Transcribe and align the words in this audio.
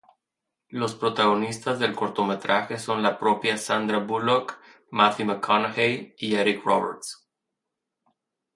Los 0.69 0.95
protagonistas 0.95 1.77
del 1.77 1.95
cortometraje 1.95 2.79
son 2.79 3.03
la 3.03 3.19
propia 3.19 3.55
Sandra 3.59 3.99
Bullock, 3.99 4.57
Matthew 4.89 5.27
McConaughey 5.27 6.15
y 6.17 6.33
Eric 6.33 6.63
Roberts. 6.65 7.29